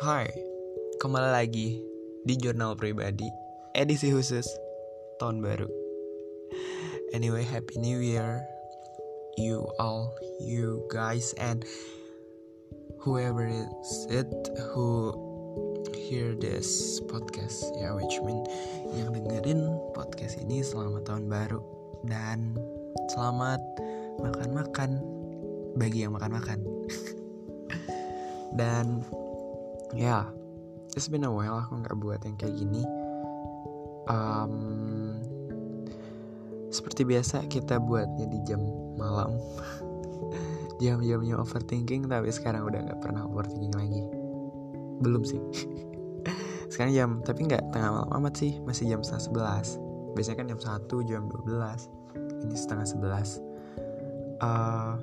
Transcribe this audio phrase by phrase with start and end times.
[0.00, 0.32] Hai,
[0.96, 1.76] kembali lagi
[2.24, 3.28] di jurnal pribadi
[3.76, 4.48] edisi khusus
[5.20, 5.68] tahun baru.
[7.12, 8.40] Anyway, happy new year,
[9.36, 10.08] you all,
[10.40, 11.68] you guys, and
[12.96, 14.32] whoever is it
[14.72, 15.12] who
[15.92, 18.40] hear this podcast ya, which mean
[18.96, 21.60] yang dengerin podcast ini selamat tahun baru
[22.08, 22.56] dan
[23.12, 23.60] selamat
[24.16, 24.96] makan-makan
[25.76, 26.64] bagi yang makan-makan.
[28.60, 29.04] dan
[29.94, 30.24] ya, yeah,
[30.94, 32.82] it's been a while aku nggak buat yang kayak gini.
[34.10, 34.54] Um,
[36.70, 38.62] seperti biasa kita buatnya di jam
[38.94, 39.34] malam.
[40.82, 44.02] Jam-jamnya overthinking tapi sekarang udah nggak pernah overthinking lagi.
[45.02, 45.42] Belum sih.
[46.72, 49.66] sekarang jam tapi nggak tengah malam amat sih, masih jam setengah sebelas.
[50.16, 51.90] Biasanya kan jam satu, jam dua belas.
[52.16, 53.42] Ini setengah sebelas.
[54.40, 54.96] Uh,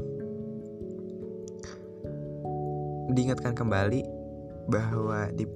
[3.14, 4.17] diingatkan kembali
[4.68, 5.48] bahwa di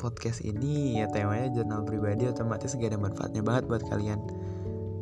[0.00, 4.20] podcast ini ya temanya jurnal pribadi otomatis gak ada manfaatnya banget buat kalian.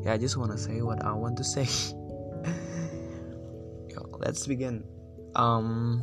[0.03, 1.67] Ya I just wanna say what I want to say.
[3.93, 4.85] Yo, let's begin.
[5.39, 6.03] Um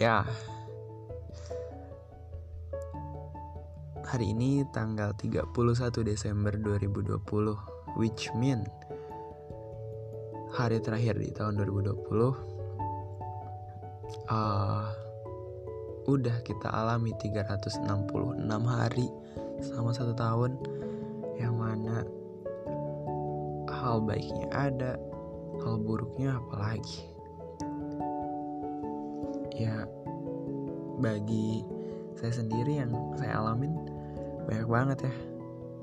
[0.00, 0.24] ya.
[0.24, 0.26] Yeah.
[4.14, 5.50] hari ini tanggal 31
[6.06, 8.62] Desember 2020 which mean
[10.54, 12.06] hari terakhir di tahun 2020
[14.30, 14.86] uh,
[16.04, 17.84] udah kita alami 366
[18.64, 19.08] hari
[19.64, 20.52] selama satu tahun
[21.40, 22.04] yang mana
[23.70, 25.00] hal baiknya ada
[25.64, 27.08] hal buruknya apalagi
[29.54, 29.86] ya
[30.98, 31.62] bagi
[32.18, 33.74] saya sendiri yang saya alamin
[34.46, 35.14] banyak banget ya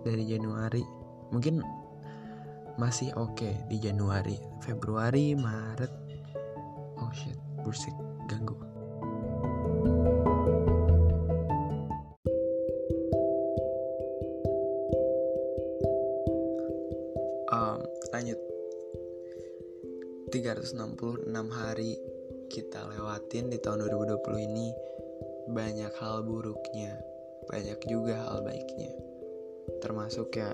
[0.05, 0.83] dari Januari.
[1.31, 1.61] Mungkin
[2.79, 5.91] masih oke okay di Januari Februari Maret.
[6.99, 7.93] Oh shit bersih
[8.25, 8.70] ganggu.
[20.41, 22.01] 366 hari
[22.49, 24.73] kita lewatin di tahun 2020 ini
[25.53, 26.97] banyak hal buruknya
[27.45, 28.89] banyak juga hal baiknya.
[29.81, 30.49] Termasuk ya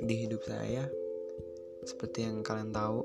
[0.00, 0.88] di hidup saya
[1.84, 3.00] seperti yang kalian tahu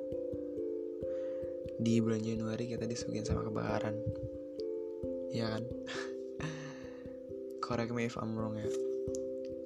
[1.79, 3.95] di bulan Januari kita disuguhin sama kebakaran.
[5.31, 5.63] Ya kan?
[7.65, 8.69] Correct me if I'm wrong ya.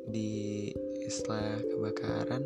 [0.09, 0.69] Di
[1.05, 2.45] istilah kebakaran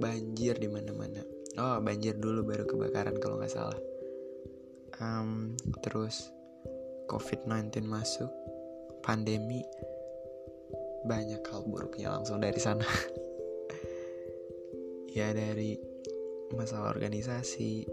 [0.00, 3.80] banjir di mana-mana oh banjir dulu baru kebakaran kalau nggak salah.
[5.02, 6.30] Um, terus
[7.10, 8.30] COVID-19 masuk
[9.02, 9.66] pandemi
[11.02, 12.86] banyak hal buruknya langsung dari sana.
[15.12, 15.76] Ya dari
[16.56, 17.84] masalah organisasi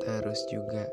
[0.00, 0.88] terus juga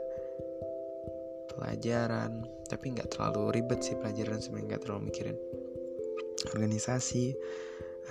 [1.55, 5.37] pelajaran tapi nggak terlalu ribet sih pelajaran sebenarnya nggak terlalu mikirin
[6.51, 7.35] organisasi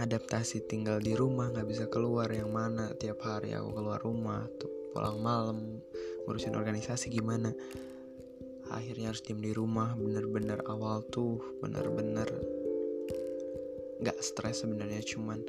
[0.00, 2.32] adaptasi tinggal di rumah nggak bisa keluar.
[2.32, 5.82] Yang mana tiap hari aku keluar rumah tuh pulang malam
[6.24, 7.52] ngurusin organisasi gimana.
[8.72, 12.28] Akhirnya harus diem di rumah bener-bener awal tuh bener-bener
[14.00, 15.44] nggak stres sebenarnya cuman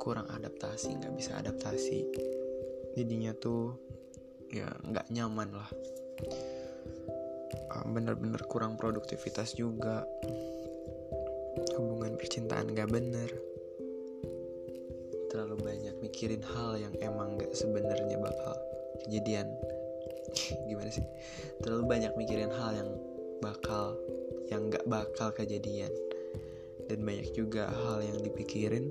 [0.00, 2.08] kurang adaptasi nggak bisa adaptasi.
[2.96, 3.76] Jadinya tuh
[4.48, 5.70] ya nggak nyaman lah.
[7.70, 10.02] Ah, bener-bener kurang produktivitas juga.
[11.76, 13.49] Hubungan percintaan gak bener
[15.30, 18.58] terlalu banyak mikirin hal yang emang gak sebenarnya bakal
[19.06, 19.46] kejadian.
[20.68, 21.06] Gimana sih?
[21.62, 22.90] Terlalu banyak mikirin hal yang
[23.38, 23.94] bakal
[24.50, 25.94] yang gak bakal kejadian.
[26.90, 28.90] Dan banyak juga hal yang dipikirin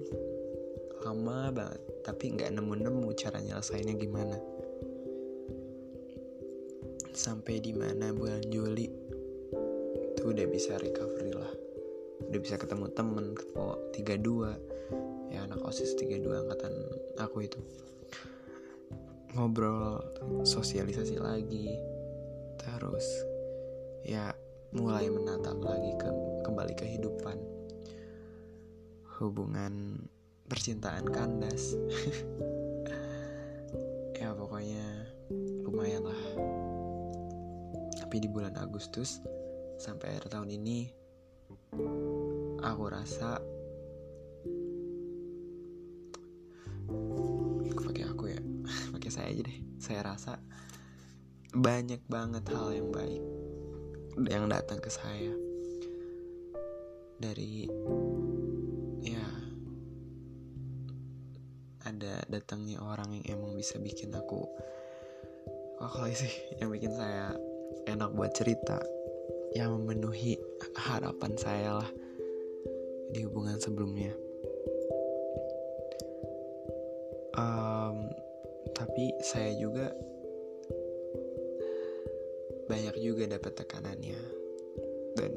[1.04, 4.40] lama banget tapi nggak nemu-nemu cara nyelesainnya gimana.
[7.12, 8.88] Sampai di mana bulan Juli
[10.16, 11.52] itu udah bisa recovery lah.
[12.32, 16.74] Udah bisa ketemu temen ketemu 32 ya anak osis 32 angkatan
[17.22, 17.60] aku itu.
[19.38, 20.02] Ngobrol
[20.42, 21.70] sosialisasi lagi
[22.60, 23.06] terus
[24.02, 24.34] ya
[24.74, 26.10] mulai menatap lagi ke
[26.46, 27.38] kembali kehidupan.
[29.22, 30.06] Hubungan
[30.50, 31.74] percintaan kandas.
[34.20, 34.84] Ya pokoknya
[35.64, 36.22] lumayan lah.
[37.96, 39.24] Tapi di bulan Agustus
[39.80, 40.92] sampai akhir tahun ini
[42.60, 43.40] aku rasa
[49.90, 50.38] saya rasa
[51.50, 53.26] banyak banget hal yang baik
[54.30, 55.34] yang datang ke saya.
[57.18, 57.68] Dari
[61.90, 64.46] ada datangnya orang yang emang bisa bikin aku
[65.82, 66.32] oh kalau sih
[66.62, 67.34] yang bikin saya
[67.90, 68.78] enak buat cerita
[69.58, 70.38] yang memenuhi
[70.78, 71.90] harapan saya lah
[73.10, 74.14] di hubungan sebelumnya.
[77.34, 77.69] Um,
[78.80, 79.92] tapi saya juga
[82.72, 84.20] banyak juga dapat tekanannya.
[85.20, 85.32] Dan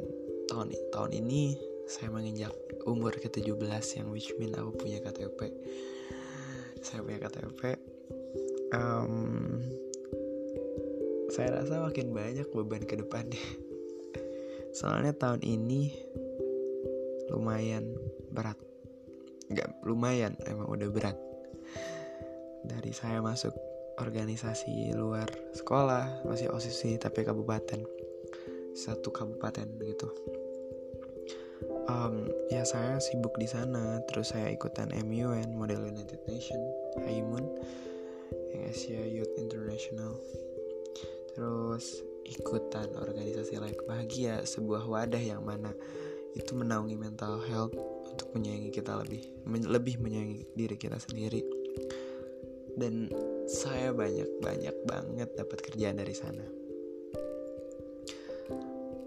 [0.47, 1.59] tahun tahun ini
[1.91, 2.55] saya menginjak
[2.87, 5.51] umur ke-17 yang which mean aku punya KTP
[6.83, 7.79] saya punya KTP
[8.75, 9.59] um,
[11.31, 13.41] saya rasa makin banyak beban ke depannya.
[14.79, 15.95] Soalnya tahun ini
[17.33, 17.97] lumayan
[18.29, 18.59] berat.
[19.49, 21.17] Nggak lumayan emang udah berat
[22.63, 23.53] dari saya masuk
[24.01, 27.85] organisasi luar sekolah masih osisi tapi kabupaten.
[28.73, 30.09] Satu kabupaten gitu.
[31.87, 36.59] Um, ya saya sibuk di sana terus saya ikutan MUN Model United Nation
[37.05, 37.47] Haimun
[38.55, 40.17] yang Asia Youth International.
[41.37, 45.75] Terus ikutan organisasi layak bahagia sebuah wadah yang mana
[46.33, 47.77] itu menaungi mental health
[48.09, 51.45] untuk menyayangi kita lebih men lebih menyayangi diri kita sendiri
[52.77, 53.13] dan
[53.45, 56.47] saya banyak banyak banget dapat kerjaan dari sana.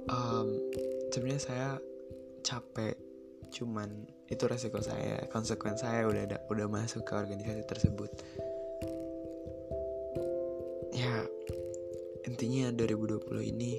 [0.06, 0.47] Um,
[1.09, 1.69] sebenarnya saya
[2.45, 2.94] capek
[3.50, 3.89] cuman
[4.29, 5.25] itu resiko saya.
[5.31, 8.12] Konsekuen saya udah ada, udah masuk ke organisasi tersebut.
[10.94, 11.25] Ya
[12.25, 13.73] intinya 2020 ini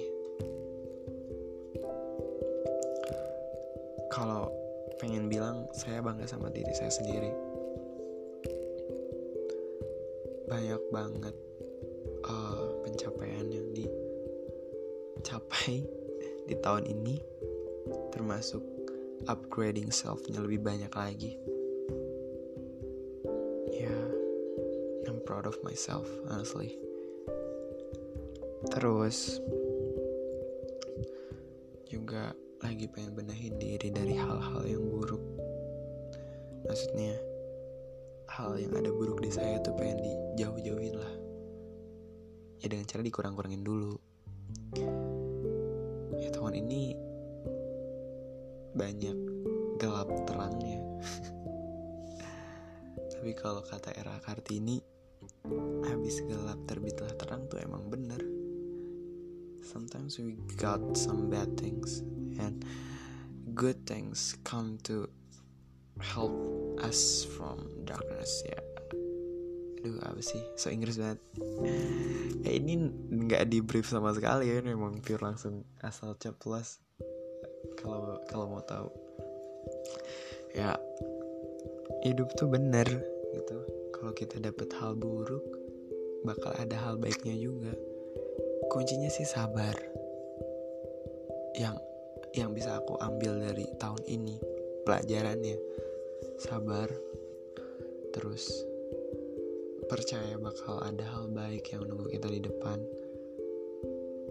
[4.11, 4.49] kalau
[4.97, 7.46] pengen bilang saya bangga sama diri saya sendiri
[10.47, 11.35] banyak banget
[12.23, 15.83] uh, pencapaian yang dicapai
[16.47, 17.19] di tahun ini
[18.15, 18.63] termasuk
[19.27, 21.35] upgrading selfnya lebih banyak lagi.
[23.75, 24.07] Ya yeah,
[25.11, 26.79] I'm proud of myself honestly.
[28.71, 29.43] Terus
[31.91, 32.31] juga
[32.63, 35.23] lagi pengen benahin diri dari hal-hal yang buruk.
[36.63, 37.26] Maksudnya
[38.37, 41.15] hal yang ada buruk di saya tuh pengen dijauh-jauhin lah.
[42.61, 43.97] Ya dengan cara dikurang-kurangin dulu.
[46.21, 46.93] Ya tahun ini
[48.77, 49.17] banyak
[49.81, 50.85] gelap terangnya.
[53.17, 54.85] Tapi kalau kata era Kartini
[55.89, 58.21] habis gelap terbitlah terang tuh emang bener.
[59.65, 62.05] Sometimes we got some bad things
[62.37, 62.61] and
[63.57, 65.09] good things come to
[65.97, 66.36] help
[66.87, 68.59] us from darkness ya.
[69.83, 70.39] Aduh apa sih?
[70.55, 71.19] So Inggris banget.
[72.47, 76.79] Ya ini nggak di brief sama sekali ya memang pure langsung asal ceplos
[77.75, 78.87] kalau kalau mau tahu.
[80.55, 80.79] Ya
[82.07, 82.87] hidup tuh bener
[83.35, 83.57] gitu.
[83.91, 85.43] Kalau kita dapet hal buruk
[86.23, 87.75] bakal ada hal baiknya juga.
[88.71, 89.75] Kuncinya sih sabar.
[91.57, 91.83] Yang
[92.35, 94.37] yang bisa aku ambil dari tahun ini
[94.85, 95.57] pelajarannya
[96.37, 96.93] sabar
[98.13, 98.45] terus
[99.87, 102.79] percaya bakal ada hal baik yang nunggu kita di depan.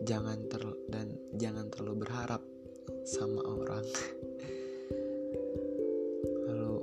[0.04, 0.60] Jangan ter
[0.92, 2.44] dan jangan terlalu berharap
[3.08, 3.82] sama orang.
[6.46, 6.76] Lalu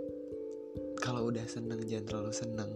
[0.97, 2.71] kalau udah seneng jangan terlalu seneng.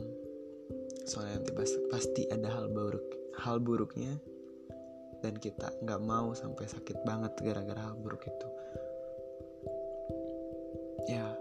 [1.09, 3.06] Soalnya nanti pasti, pasti ada hal buruk
[3.42, 4.13] hal buruknya.
[5.25, 8.47] Dan kita nggak mau sampai sakit banget gara-gara hal buruk itu.
[11.09, 11.33] Ya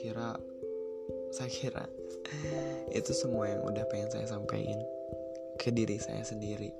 [0.00, 0.40] kira
[1.30, 1.84] saya kira
[2.96, 4.80] itu semua yang udah pengen saya sampaikan
[5.60, 6.72] ke diri saya sendiri.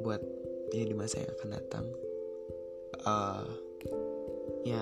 [0.00, 0.24] Buat
[0.72, 1.86] ya di masa yang akan datang.
[3.04, 3.44] Uh,
[4.64, 4.80] ya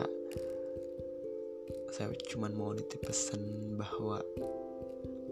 [1.91, 4.23] saya cuma mau nitip pesan bahwa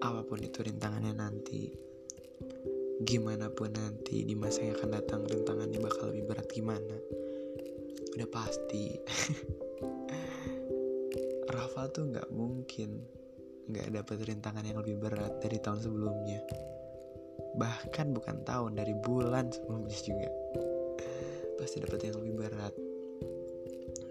[0.02, 1.70] apa pun itu rintangannya nanti
[3.06, 6.96] gimana pun nanti di masa yang akan datang rintangannya bakal lebih berat gimana
[8.16, 8.98] udah pasti
[11.50, 13.02] Rafa tuh nggak mungkin
[13.70, 16.42] nggak dapet rintangan yang lebih berat dari tahun sebelumnya.
[17.54, 20.30] Bahkan bukan tahun dari bulan sebelumnya juga.
[21.58, 22.74] Pasti dapat yang lebih berat.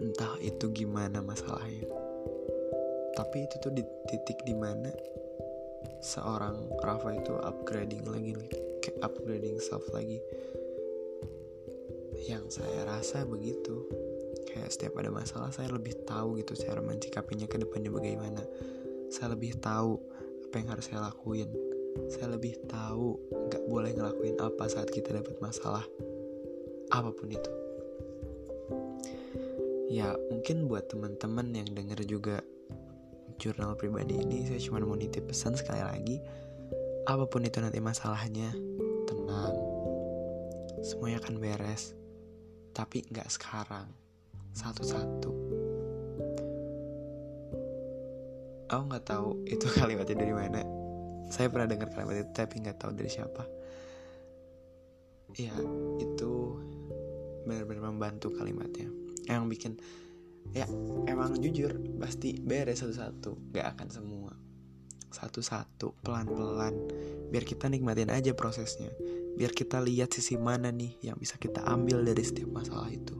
[0.00, 1.88] Entah itu gimana masalahnya.
[3.12, 4.88] Tapi itu tuh di titik di mana
[6.00, 8.32] seorang Rafa itu upgrading lagi
[8.80, 10.20] kayak upgrading self lagi.
[12.24, 13.84] Yang saya rasa begitu
[14.50, 18.42] kayak setiap ada masalah saya lebih tahu gitu cara mencikapinya ke depannya bagaimana.
[19.10, 19.98] Saya lebih tahu
[20.50, 21.50] apa yang harus saya lakuin.
[22.10, 23.18] Saya lebih tahu
[23.50, 25.86] nggak boleh ngelakuin apa saat kita dapat masalah
[26.90, 27.52] apa pun itu.
[29.90, 32.36] Ya mungkin buat teman-teman yang denger juga
[33.42, 36.16] jurnal pribadi ini saya cuma mau nitip pesan sekali lagi.
[37.06, 38.54] Apa pun itu nanti masalahnya
[39.06, 39.54] tenang.
[40.82, 41.94] Semuanya akan beres.
[42.70, 44.09] Tapi nggak sekarang
[44.54, 45.30] satu-satu.
[48.70, 50.62] Aku nggak tahu itu kalimatnya dari mana.
[51.30, 53.44] Saya pernah dengar kalimat itu tapi nggak tahu dari siapa.
[55.38, 55.54] Ya
[56.02, 56.58] itu
[57.46, 58.90] benar-benar membantu kalimatnya.
[59.26, 59.72] Yang bikin
[60.50, 60.66] ya
[61.06, 63.54] emang jujur pasti beres satu-satu.
[63.54, 64.32] Nggak akan semua.
[65.10, 66.74] Satu-satu pelan-pelan.
[67.30, 68.90] Biar kita nikmatin aja prosesnya.
[69.38, 73.19] Biar kita lihat sisi mana nih yang bisa kita ambil dari setiap masalah itu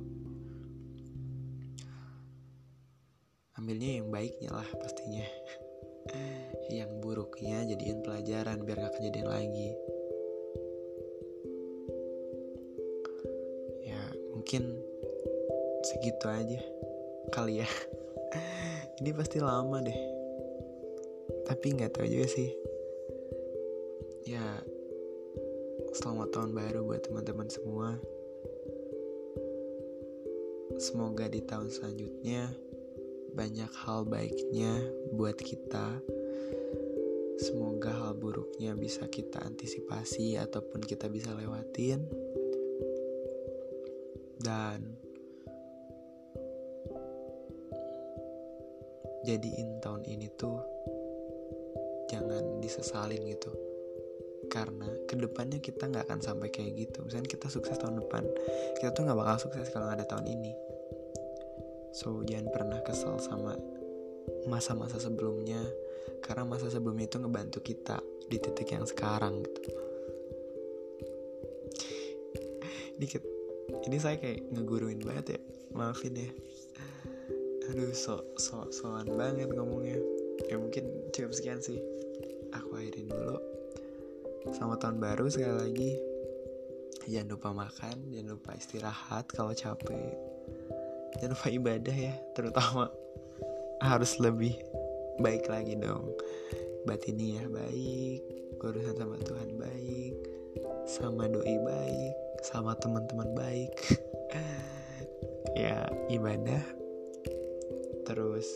[3.71, 5.23] ambilnya yang baiknya lah pastinya.
[6.75, 9.71] Yang buruknya jadiin pelajaran biar gak kejadian lagi.
[13.87, 14.03] Ya
[14.35, 14.75] mungkin
[15.87, 16.59] segitu aja
[17.31, 17.69] kali ya.
[18.99, 20.01] Ini pasti lama deh.
[21.47, 22.51] Tapi nggak tahu juga sih.
[24.27, 24.67] Ya
[25.95, 27.95] selamat tahun baru buat teman-teman semua.
[30.75, 32.70] Semoga di tahun selanjutnya
[33.35, 34.71] banyak hal baiknya
[35.15, 36.03] buat kita.
[37.41, 42.05] Semoga hal buruknya bisa kita antisipasi ataupun kita bisa lewatin.
[44.41, 45.01] Dan
[49.25, 50.61] jadiin tahun ini tuh
[52.09, 53.53] jangan disesalin gitu
[54.51, 58.27] karena ke depannya kita nggak akan sampai kayak gitu misalnya kita sukses tahun depan
[58.81, 60.53] kita tuh nggak bakal sukses kalau ada tahun ini
[61.91, 63.59] So jangan pernah kesel sama
[64.47, 65.59] masa-masa sebelumnya
[66.23, 67.99] karena masa sebelumnya itu ngebantu kita
[68.31, 69.61] di titik yang sekarang gitu.
[73.01, 73.25] Dikit,
[73.89, 75.41] ini saya kayak ngeguruin banget ya,
[75.73, 76.31] maafin ya.
[77.73, 79.97] Aduh, so so soan banget ngomongnya.
[80.53, 81.81] Ya mungkin cukup sekian sih.
[82.53, 83.41] Aku akhirin dulu.
[84.53, 85.93] Selamat tahun baru sekali lagi.
[87.09, 90.13] Jangan lupa makan, jangan lupa istirahat kalau capek
[91.19, 92.93] jangan lupa ibadah ya terutama
[93.81, 94.61] harus lebih
[95.21, 96.13] baik lagi dong.
[96.85, 98.21] Batinnya baik.
[98.61, 100.15] Urusan sama Tuhan baik.
[100.89, 102.15] Sama doi baik.
[102.45, 103.75] Sama teman-teman baik.
[105.59, 106.63] Ya ibadah.
[108.07, 108.47] Terus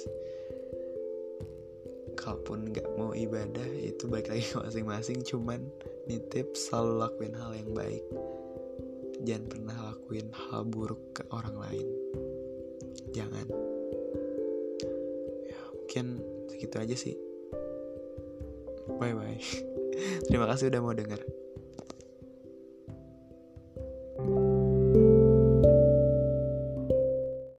[2.14, 5.20] kalaupun nggak mau ibadah itu baik lagi masing-masing.
[5.26, 5.68] Cuman
[6.06, 8.04] nitip selalu lakuin hal yang baik.
[9.26, 11.88] Jangan pernah lakuin hal buruk ke orang lain
[13.14, 13.46] jangan.
[15.46, 16.06] Ya mungkin
[16.50, 17.14] segitu aja sih.
[18.98, 19.40] Bye bye
[20.28, 21.43] terima kasih udah mau denger